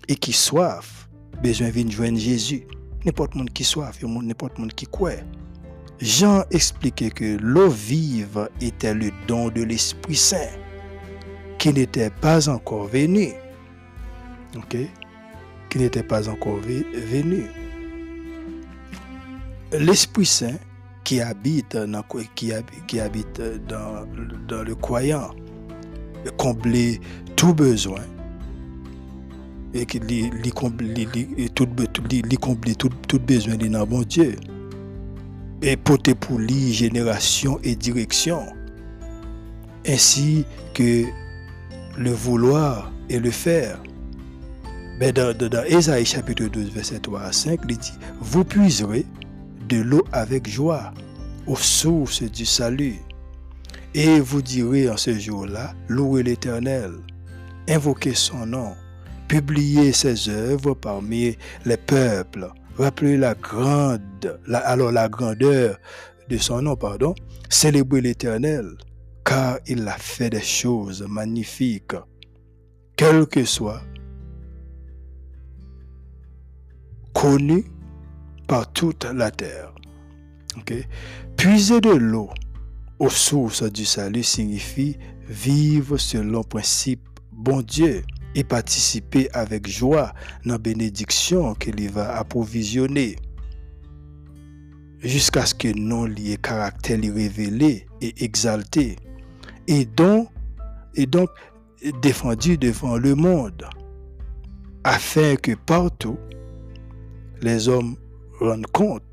[0.08, 1.10] et qui soif,
[1.42, 2.66] besoin de joindre Jésus
[3.06, 5.12] n'importe monde qui soif, n'importe monde qui croit.
[6.00, 10.50] Jean expliquait que l'eau vive était le don de l'Esprit Saint,
[11.58, 13.30] qui n'était pas encore venu.
[14.58, 14.78] Ok?
[15.70, 17.46] Qui n'était pas encore venu.
[19.80, 20.58] L'Esprit Saint
[21.04, 22.04] qui habite dans,
[22.36, 22.54] qui,
[23.00, 24.06] habite dans,
[24.48, 25.32] dans le croyant,
[26.38, 27.02] combler
[27.36, 28.02] tout besoin
[29.74, 30.00] et qui
[31.54, 31.68] tout,
[32.40, 34.36] combler tout, tout besoin de bon Dieu.
[35.62, 38.42] Et porter pour lui génération et direction.
[39.88, 41.06] Ainsi que
[41.98, 43.82] le vouloir et le faire.
[45.00, 45.66] Mais dans, dans,
[46.06, 49.06] chapitre 12, verset 3 à 5, il dit Vous puiserez
[49.82, 50.94] l'eau avec joie.
[51.46, 53.00] Aux sources du salut.
[53.94, 56.94] Et vous direz en ce jour-là Louez l'Éternel,
[57.68, 58.74] invoquez son nom.
[59.28, 65.78] Publier ses œuvres parmi les peuples, rappeler la grande, alors la grandeur
[66.30, 67.14] de son nom, pardon,
[67.50, 68.78] célébrer l'Éternel,
[69.24, 71.96] car il a fait des choses magnifiques,
[72.96, 73.82] quel que soit
[77.14, 77.66] connu
[78.48, 79.74] par toute la terre.
[81.38, 82.30] Puiser de l'eau
[83.00, 87.02] aux sources du salut signifie vivre selon le principe.
[87.32, 88.04] Bon Dieu
[88.36, 90.14] et participer avec joie
[90.46, 93.18] dans la bénédiction qu'il va approvisionner.
[95.00, 98.96] Jusqu'à ce que non lié caractère révélé et exalté.
[99.68, 100.30] Et donc,
[100.96, 101.30] et donc
[102.02, 103.66] défendu devant le monde
[104.84, 106.18] afin que partout
[107.42, 107.96] les hommes
[108.44, 109.04] rendent compte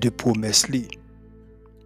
[0.00, 0.88] de promesses li.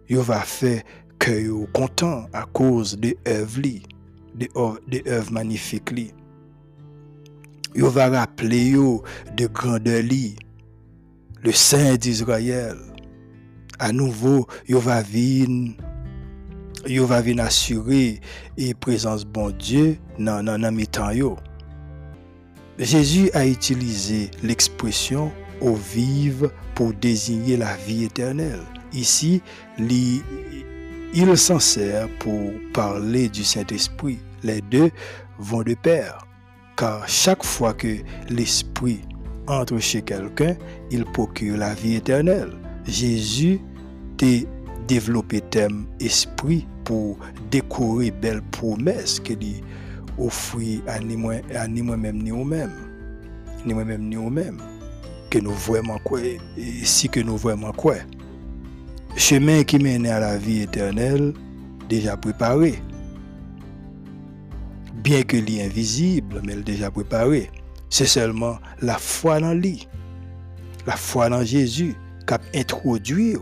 [0.09, 0.83] Yo va faire
[1.19, 3.83] que yo content à cause de œuvres li,
[4.35, 4.47] de
[5.07, 6.11] œuvres magnifiques li.
[7.75, 9.03] Yo va rappeler yo
[9.35, 10.35] de grandeur li,
[11.43, 12.77] le Saint d'Israël.
[13.79, 15.75] À nouveau, yo va venir
[16.87, 17.05] yo
[17.39, 18.19] assurer
[18.57, 21.37] et présence bon Dieu dans nan, mi-temps yo.
[22.79, 25.31] Jésus a utilisé l'expression
[25.61, 28.61] au vive pour désigner la vie éternelle.
[28.93, 29.41] Ici,
[29.79, 34.19] il s'en sert pour parler du Saint-Esprit.
[34.43, 34.91] Les deux
[35.39, 36.25] vont de pair,
[36.75, 37.97] car chaque fois que
[38.29, 39.01] l'Esprit
[39.47, 40.55] entre chez quelqu'un,
[40.91, 42.53] il procure la vie éternelle.
[42.85, 43.59] Jésus
[44.21, 44.25] a
[44.87, 47.17] développé thème esprit pour
[47.51, 49.63] décorer belles promesses qu'il
[50.17, 51.15] offre à ni
[51.81, 52.71] moi-même ni nous-mêmes.
[53.65, 54.61] Ni moi-même ni nous-mêmes
[55.29, 56.19] que nous vraiment quoi,
[56.83, 57.95] si que nous vraiment quoi.
[59.15, 61.33] Chemin qui mène à la vie éternelle,
[61.89, 62.81] déjà préparé.
[65.03, 67.49] Bien que est invisible, mais déjà préparé.
[67.89, 69.87] C'est seulement la foi dans lui,
[70.85, 71.95] la foi dans Jésus,
[72.27, 73.37] qui a introduit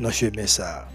[0.00, 0.88] dans chemin ça.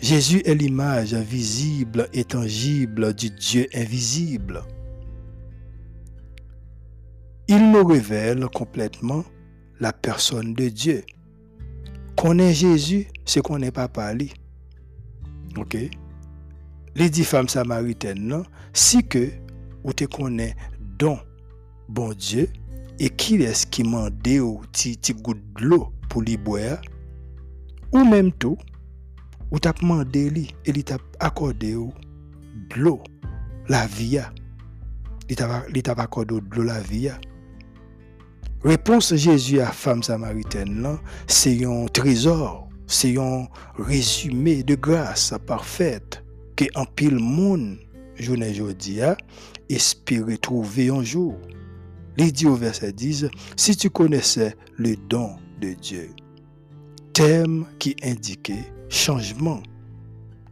[0.00, 4.62] Jésus est l'image visible et tangible du Dieu invisible
[7.48, 9.24] il nous révèle complètement
[9.80, 11.02] la personne de Dieu.
[12.16, 14.30] Connaître Jésus, c'est qu'on n'est pas parlé.
[15.56, 15.76] Ok?
[16.94, 18.42] Les dix femmes samaritaines, non?
[18.72, 19.30] Si que
[19.84, 20.54] ou te connais
[20.98, 21.18] don
[21.88, 22.48] bon Dieu
[22.98, 26.80] et qui est-ce qui m'a au petit goutte de l'eau pour lui boire,
[27.92, 28.58] ou même tout,
[29.50, 33.00] ou t'a demandé lui et il t'a accordé de l'eau,
[33.68, 34.20] la vie.
[35.30, 37.10] Il t'a accordé de l'eau, la vie.
[38.64, 40.98] Réponse Jésus à femme samaritaine,
[41.28, 43.46] c'est un trésor, c'est un
[43.78, 46.24] résumé de grâce parfaite
[46.56, 47.78] que en pile monde,
[48.18, 48.98] journée aujourd'hui,
[49.68, 51.36] espérer trouver un jour.
[52.16, 56.10] Il dit au verset 10, si tu connaissais le don de Dieu,
[57.12, 59.62] thème qui indiquait changement,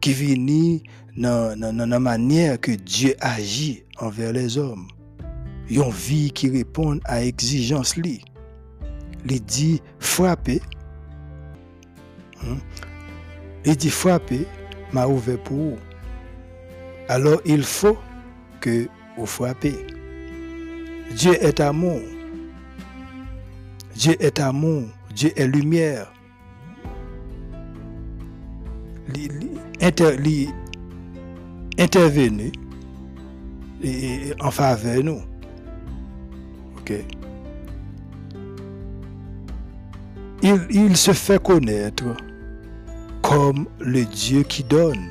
[0.01, 0.79] qui vient
[1.17, 4.87] dans la manière que Dieu agit envers les hommes
[5.71, 8.23] une vie qui répond à exigence li.
[9.29, 10.61] Il dit frapper.
[12.43, 12.59] Hmm?
[13.65, 14.47] Il dit frapper
[14.93, 15.77] m'a ouvert pour vous.
[17.09, 17.97] Alors il faut
[18.61, 19.75] que vous frappez.
[21.17, 22.01] Dieu est amour.
[23.95, 24.85] Dieu est amour.
[25.15, 26.13] Dieu est lumière.
[31.79, 32.53] intervenu
[34.41, 35.36] en faveur de
[40.43, 42.05] Il, se fait connaître
[43.23, 45.09] comme le Dieu qui donne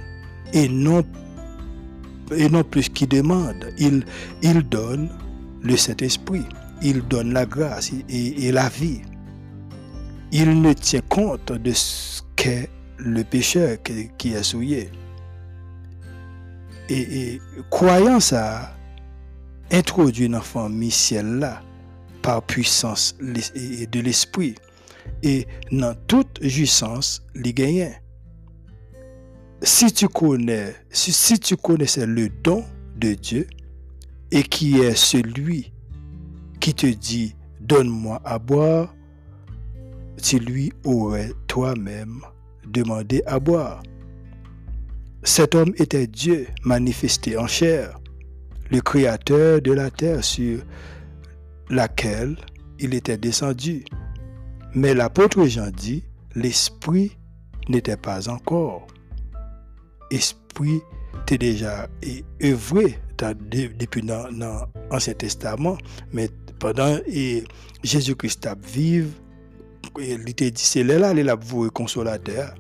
[0.54, 1.04] et non,
[2.32, 3.74] et non plus qui demande.
[3.78, 4.06] Il,
[4.70, 5.10] donne
[5.62, 6.46] le Saint-Esprit,
[6.82, 9.02] il donne la grâce et, la vie.
[10.32, 13.78] Il ne tient compte de ce qu'est le pécheur
[14.18, 14.90] qui, est souillé.
[16.88, 18.75] Et croyant ça,
[19.72, 21.62] introduit dans la famille ciel-là
[22.22, 24.56] par puissance de l'esprit
[25.24, 27.94] et dans toute jouissance, les gagnants.
[29.62, 32.64] Si tu connais, si, tu connaissais le don
[32.98, 33.48] de Dieu
[34.32, 35.72] et qui est celui
[36.60, 38.94] qui te dit donne-moi à boire,
[40.22, 42.22] tu lui aurais toi-même
[42.68, 43.82] demandé à boire.
[45.24, 48.00] Cet homme était Dieu manifesté en chair
[48.72, 50.60] le Créateur de la terre sur
[51.70, 52.38] laquelle
[52.80, 53.86] il était descendu.
[54.74, 56.04] Mais l'apôtre Jean dit,
[56.36, 57.18] l'Esprit
[57.70, 58.88] n'était pas encore.
[60.12, 60.82] Esprit
[61.22, 61.88] était déjà
[62.44, 65.78] œuvré depuis l'Ancien Testament,
[66.12, 66.98] mais pendant
[67.84, 69.12] Jésus-Christ a vive,
[70.00, 72.54] il était dit, c'est là, il a vous consolateur.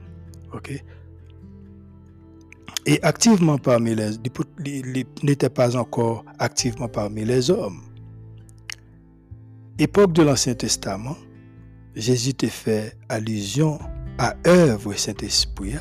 [2.86, 7.82] Et activement parmi les, n'était pas encore activement parmi les hommes.
[9.80, 11.18] époque de l'Ancien Testament,
[11.96, 13.80] Jésus te fait allusion
[14.18, 15.76] à œuvre Saint-Esprit,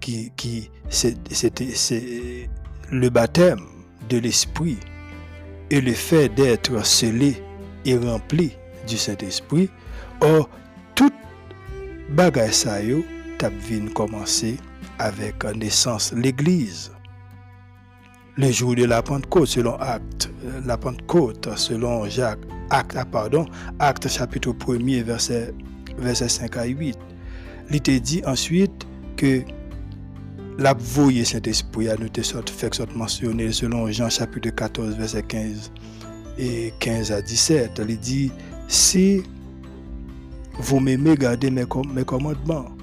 [0.00, 2.48] qui, qui c'était
[2.90, 3.66] le baptême
[4.08, 4.78] de l'Esprit
[5.70, 7.42] et le fait d'être scellé
[7.84, 8.52] et rempli
[8.86, 9.68] du Saint-Esprit.
[10.20, 10.48] Or,
[10.94, 11.14] toute
[12.10, 13.04] bagaille ça yo,
[13.94, 14.56] commencer
[14.98, 16.90] avec naissance l'Église.
[18.36, 22.38] Le jour de la Pentecôte, selon Acte, euh, la Pentecôte, selon Jacques,
[22.70, 23.46] Acte, ah, pardon,
[23.80, 25.52] Acte chapitre 1er, verset,
[25.98, 26.96] verset 5 à 8.
[27.70, 28.86] Il te dit ensuite
[29.16, 29.42] que
[30.58, 30.76] la
[31.24, 35.72] Saint-Esprit a noté sorte fait mentionné selon Jean chapitre 14, verset 15
[36.38, 37.82] et 15 à 17.
[37.88, 38.32] Il dit,
[38.66, 39.22] si
[40.58, 42.77] vous m'aimez, gardez mes, mes commandements.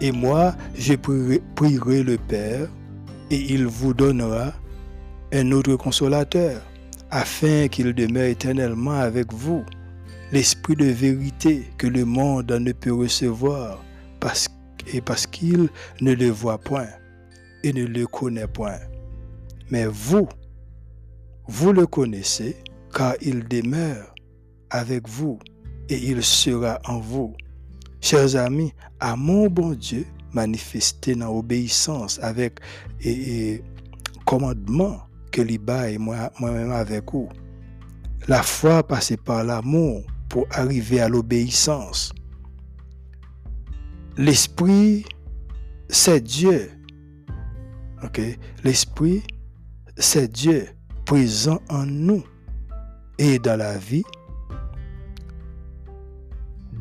[0.00, 2.68] Et moi, je prierai le Père
[3.30, 4.52] et il vous donnera
[5.32, 6.62] un autre consolateur,
[7.10, 9.64] afin qu'il demeure éternellement avec vous,
[10.32, 13.84] l'Esprit de vérité que le monde ne peut recevoir,
[14.92, 15.68] et parce qu'il
[16.00, 16.88] ne le voit point
[17.62, 18.78] et ne le connaît point.
[19.70, 20.28] Mais vous,
[21.46, 22.56] vous le connaissez,
[22.94, 24.14] car il demeure
[24.70, 25.38] avec vous
[25.88, 27.34] et il sera en vous.
[28.00, 28.72] Chers amis,
[29.16, 32.60] mon bon Dieu manifesté dans l'obéissance avec
[33.02, 33.62] et,
[34.24, 37.28] commandement que l'Iba et moi-même avec vous.
[38.28, 42.12] La foi passée par l'amour pour arriver à l'obéissance.
[44.16, 45.04] L'esprit,
[45.88, 46.70] c'est Dieu.
[48.64, 49.22] L'esprit,
[49.96, 50.68] c'est Dieu
[51.04, 52.24] présent en nous
[53.18, 54.04] et dans la vie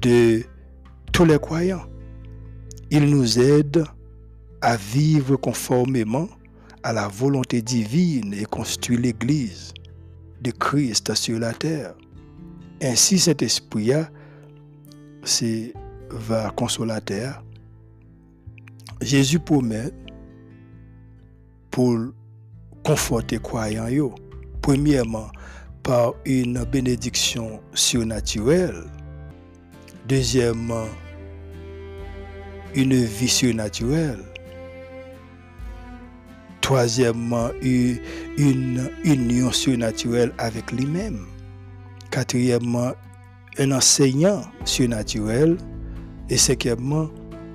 [0.02, 0.44] de
[1.26, 1.86] les croyants.
[2.92, 3.84] Il nous aide
[4.62, 6.28] à vivre conformément
[6.84, 9.74] à la volonté divine et construire l'Église
[10.42, 11.94] de Christ sur la terre.
[12.82, 13.92] Ainsi, cet esprit
[16.10, 17.44] va consolateur.
[19.02, 19.92] Jésus promet
[21.72, 21.98] pour
[22.84, 24.16] conforter croyants
[24.62, 25.28] premièrement
[25.84, 28.84] par une bénédiction surnaturelle,
[30.08, 30.88] deuxièmement
[32.76, 34.24] une vie surnaturelle,
[36.70, 41.26] Troisièmement, une union surnaturelle avec lui-même.
[42.12, 42.92] Quatrièmement,
[43.58, 45.58] un enseignant surnaturel.
[46.30, 47.10] Et cinquièmement,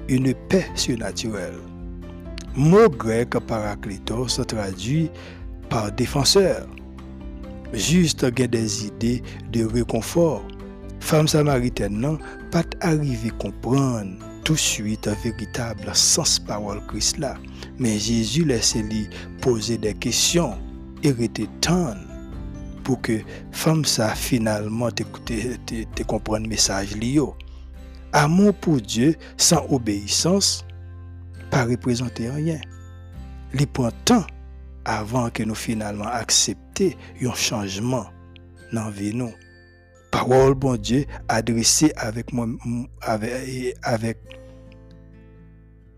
[0.09, 1.61] une paix surnaturelle.
[2.57, 5.09] Mot grec paraclétos se traduit
[5.71, 6.67] par défenseur.
[7.73, 10.43] Juste des idées de réconfort.
[10.99, 12.19] Femme samaritaine,
[12.51, 17.37] pas arriver à comprendre tout de suite un véritable sens parole Christ là.
[17.79, 19.09] Mais Jésus laisse lui
[19.41, 20.59] poser des questions
[21.03, 21.49] et rester
[22.85, 23.21] pour que
[23.53, 27.21] femme ça finalement te, comprendre le message lié.
[28.13, 30.65] Amour pour Dieu sans obéissance
[31.51, 32.61] pas représenter rien.
[33.55, 34.27] Il prend temps
[34.85, 36.91] avant que nous finalement acceptions
[37.23, 38.07] un changement
[38.73, 39.33] dans la vie nous
[40.15, 42.47] parole, bon Dieu, adressée avec moi,
[43.03, 44.17] avec,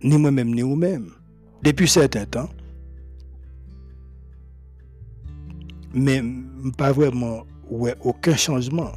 [0.02, 1.10] ni moi-même, ni vous-même.
[1.62, 2.48] Depuis certain temps,
[5.92, 6.22] mais
[6.78, 8.92] pas vraiment ouais, aucun changement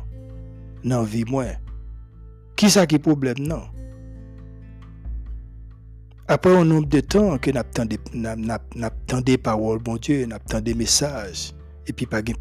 [0.85, 1.45] dans la vie moi.
[2.55, 3.63] Qui ça qui problème non?
[6.29, 11.53] Après un nombre de temps que nous des paroles, bon Dieu, nous des messages,
[11.87, 12.33] et puis pas de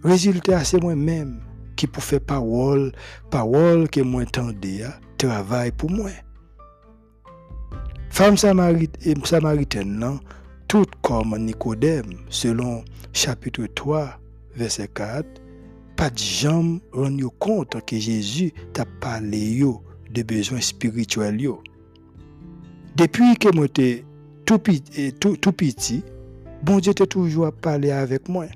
[0.00, 0.10] changement.
[0.10, 1.40] Résultat, c'est moi-même
[1.76, 2.92] qui pour faire parole,
[3.30, 4.84] parole que moi entendais,
[5.16, 6.10] travail pour moi.
[8.10, 10.20] Femme samaritaine, non,
[10.68, 14.20] tout comme Nicodème, selon chapitre 3,
[14.56, 15.26] verset 4,
[15.96, 19.62] pas de jamais rendu compte que Jésus t'a parlé
[20.10, 21.40] de besoins spirituels.
[22.96, 24.04] Depuis que moi j'étais
[24.44, 24.60] tout,
[25.20, 26.02] tout, tout petit,
[26.62, 28.46] bon Dieu t'a toujours parlé avec moi.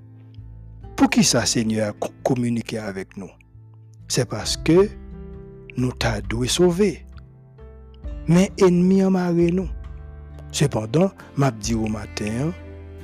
[0.97, 3.31] Pour qui ça, Seigneur, communiquer avec nous?
[4.09, 4.89] C'est parce que
[5.77, 7.05] nous t'a doué sauver.
[8.29, 9.69] Mais ennemi en marre nous.
[10.53, 12.53] Cependant, m'a dit au matin,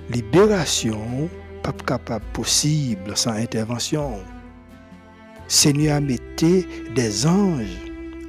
[0.09, 1.29] libération
[1.63, 4.19] pas capable possible sans intervention.
[5.49, 6.19] Seigneur a mis
[6.95, 7.77] des anges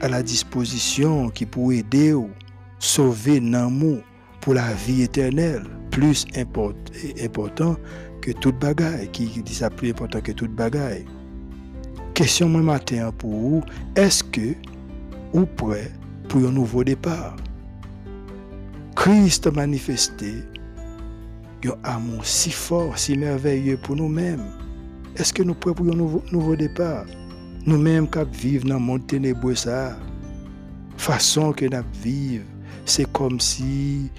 [0.01, 2.29] à la disposition qui pourraient aider ou
[2.79, 3.99] sauver l'amour
[4.41, 7.77] pour la vie éternelle, plus important
[8.21, 11.05] que toute bagaille, qui dit ça plus important que toute bagaille.
[12.13, 13.63] Question moi matin pour vous,
[13.95, 14.53] est-ce que
[15.33, 15.91] ou prêt
[16.29, 17.35] pour un nouveau départ?
[18.95, 20.43] Christ manifesté
[21.65, 24.45] un amour si fort, si merveilleux pour nous-mêmes,
[25.17, 27.05] Est-ce que nous prêts pour un nouveau, départ?
[27.65, 29.55] Nous-mêmes qui vivons dans le monde ténébreux,
[30.97, 32.45] façon que nous vivons,
[32.85, 34.09] c'est comme si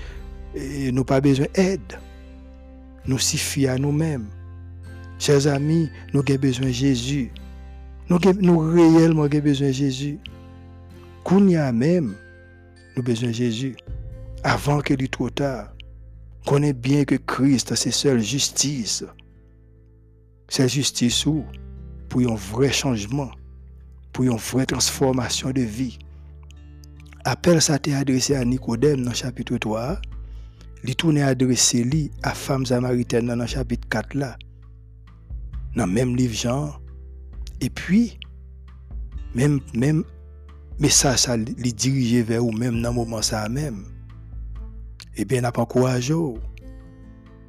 [0.55, 1.99] eh, nous pas besoin d'aide.
[3.07, 4.29] Nous suffit à nous-mêmes.
[5.19, 7.31] Chers amis, nous avons besoin de Jésus.
[8.09, 10.19] Nous avons réellement besoin de Jésus.
[11.31, 12.15] Même,
[12.95, 13.77] nous avons besoin de Jésus.
[14.45, 15.73] Avant qu'il soit trop tard.
[16.47, 19.05] Connais bien que Christ, c'est seule justice.
[20.49, 21.45] C'est justice où,
[22.09, 23.31] pour un vrai changement,
[24.13, 25.99] pour une vraie transformation de vie.
[27.25, 30.01] Appel ça t'est adressé à Nicodème dans le chapitre 3.
[30.85, 34.37] Il tourne adressé lui à femme samaritaine dans le chapitre 4 là.
[35.77, 36.81] Dans le même livre.
[37.61, 38.19] Et puis,
[39.35, 40.03] même, même
[40.79, 43.85] message ça les dirigé vers vous même dans le moment ça même.
[45.17, 46.13] Eh bien, n'a pas courage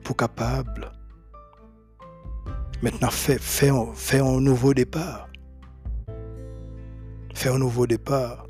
[0.04, 0.92] pour capable.
[2.82, 5.30] Maintenant, fais un nouveau départ.
[7.34, 8.46] Fais un nouveau départ.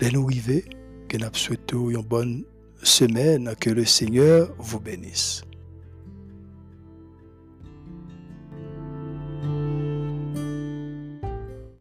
[0.00, 0.64] Les nous arriver,
[1.08, 2.44] que nous une bonne
[2.84, 5.42] semaine, que le Seigneur vous bénisse.